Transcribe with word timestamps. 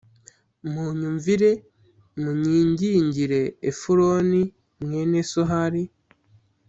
munyumvire 0.71 1.49
munyingingire 2.23 3.41
efuroni 3.69 4.41
mwene 4.81 5.19
sohari 5.31 5.83